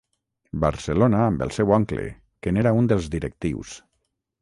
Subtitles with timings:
[0.63, 2.07] Barcelona amb el seu oncle,
[2.43, 3.79] que n'era un dels directius.